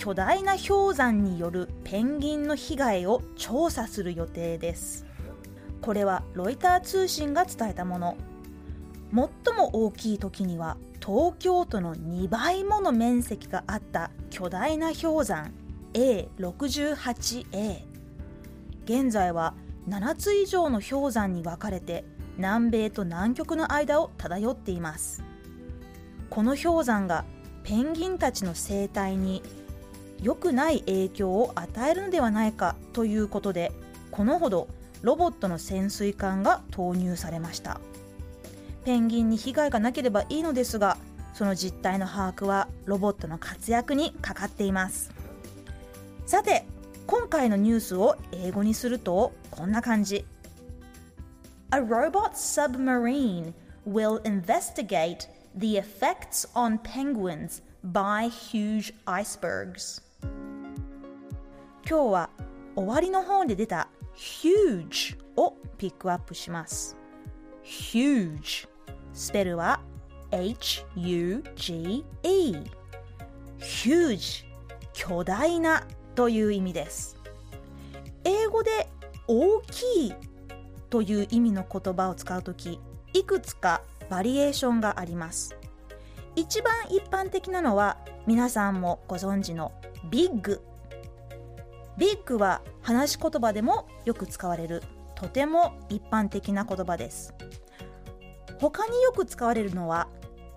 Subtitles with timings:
[0.00, 5.04] 巨大な氷山によるペンギンの被害を調査する予定です。
[5.82, 8.16] これはロイター通信が伝えたもの。
[9.14, 15.52] 最も大きい時には東京都の2倍もの面積があった巨大な氷山
[15.92, 17.82] A68A
[18.84, 19.54] 現在は
[19.86, 22.06] 7つ以上の氷山に分かれて
[22.38, 25.22] 南米と南極の間を漂っています
[26.30, 27.24] この氷山が
[27.64, 29.42] ペンギンたちの生態に
[30.22, 33.72] 良くない影響を与えるのではないかということで
[34.10, 34.68] このほど
[35.02, 37.80] ロボットの潜水艦が投入されました。
[38.84, 40.96] ペンギンに被害がなければいいのですが
[41.34, 45.10] その実態の把握はロボットの活躍にかかっています。
[46.26, 46.64] さて
[47.06, 50.24] 今回のニュースを英語にするとこんな感じ。
[51.72, 53.52] A robot submarine
[53.86, 60.09] will investigate the effects on penguins by huge icebergs.
[60.22, 62.30] 今日は
[62.76, 66.96] 終わりの方で出た huge をピックアップします。
[67.64, 68.68] huge
[69.12, 69.80] スペルは
[70.30, 72.04] H-U-G-E
[73.58, 74.44] huge
[74.92, 77.16] 巨大なという意味です。
[78.24, 78.88] 英語で
[79.26, 80.14] 大きい
[80.90, 82.80] という意味の言葉を使うとき
[83.12, 85.56] いくつかバリエーションがあります。
[86.36, 89.72] 一番一般的なのは皆さんもご存知の
[90.08, 90.60] big
[91.96, 94.82] big は話し言葉でもよく使われる。
[95.14, 97.34] とても一般的な言葉です。
[98.58, 100.08] 他によく使われるのは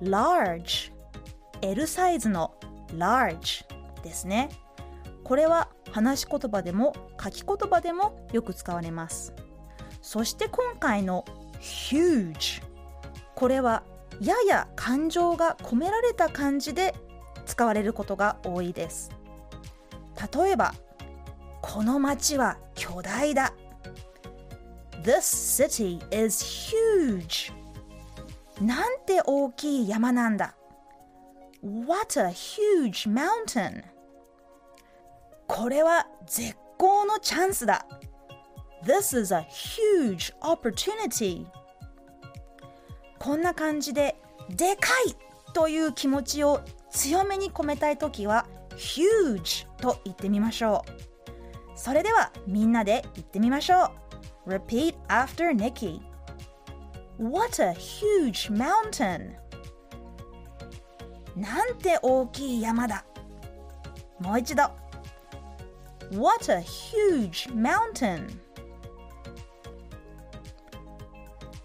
[0.00, 0.92] large
[1.62, 2.54] L サイズの
[2.96, 3.64] large
[4.02, 4.50] ですね。
[5.24, 9.34] これは話し言葉でも書き言葉でもよく使われます。
[10.00, 11.24] そして今回の
[11.60, 12.62] huge
[13.34, 13.82] これは
[14.20, 16.94] やや感情が込められた感じで
[17.46, 19.10] 使われることが多いです。
[20.30, 20.74] 例えば
[21.60, 23.52] この街は巨大だ。
[25.02, 27.52] This city is huge.
[28.60, 30.54] なんて大きい山なんだ。
[31.62, 33.84] What a huge mountain.
[35.46, 37.86] これは絶好のチャンスだ。
[38.84, 41.46] This is a huge opportunity.
[43.18, 44.16] こんな感じで
[44.50, 45.16] でかい
[45.52, 46.60] という気持ちを
[46.90, 48.46] 強めに込めたいときは
[48.76, 53.92] huge と言ってみましょうそれではみんなで言ってみましょ
[54.46, 56.00] う Repeat after Nikki
[57.18, 59.36] What a huge mountain!
[61.36, 63.04] なんて大きい山だ。
[64.18, 64.62] もう一度。
[66.12, 68.28] What a huge mountain!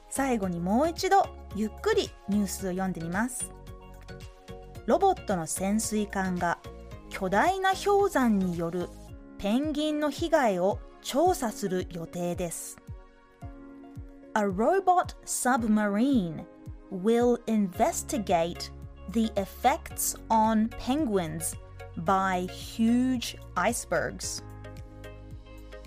[0.09, 3.51] 最後にもう一度ゆっくりニュースを読んでみます。
[4.85, 6.59] ロボットの潜水艦が
[7.09, 8.89] 巨大な氷山による
[9.37, 12.77] ペンギンの被害を調査する予定です。
[14.35, 16.45] A robot submarine
[16.91, 18.71] will investigate
[19.11, 21.55] the effects on penguins
[22.05, 24.43] by huge icebergs.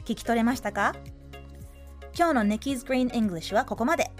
[0.04, 0.96] 聞き取れましたか
[2.16, 4.10] 今日の Nikki's Green English はここまで。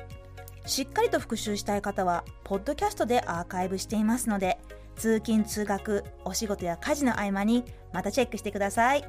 [0.66, 4.58] しっかりと復習したい方は、ポッドキャストでアーカイブしていますので、
[4.96, 9.04] 通勤・通学、お仕事や家事の合間にまたチェックしてください。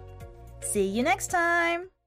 [0.61, 2.00] See you next time!